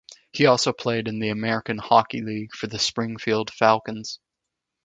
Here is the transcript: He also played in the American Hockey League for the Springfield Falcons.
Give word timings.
He 0.31 0.47
also 0.47 0.73
played 0.73 1.07
in 1.07 1.19
the 1.19 1.29
American 1.29 1.77
Hockey 1.77 2.23
League 2.23 2.55
for 2.55 2.65
the 2.65 2.79
Springfield 2.79 3.53
Falcons. 3.53 4.17